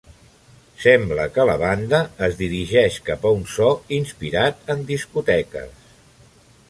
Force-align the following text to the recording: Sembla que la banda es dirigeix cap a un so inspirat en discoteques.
Sembla 0.83 1.25
que 1.35 1.43
la 1.49 1.57
banda 1.63 1.99
es 2.29 2.39
dirigeix 2.39 2.97
cap 3.11 3.27
a 3.27 3.35
un 3.41 3.45
so 3.57 3.69
inspirat 3.99 4.67
en 4.77 4.83
discoteques. 4.91 5.77